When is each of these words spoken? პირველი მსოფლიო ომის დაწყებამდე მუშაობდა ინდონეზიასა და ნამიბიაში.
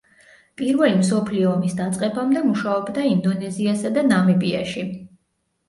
პირველი 0.61 0.95
მსოფლიო 1.01 1.51
ომის 1.57 1.75
დაწყებამდე 1.81 2.43
მუშაობდა 2.47 3.05
ინდონეზიასა 3.13 3.95
და 4.01 4.09
ნამიბიაში. 4.11 4.91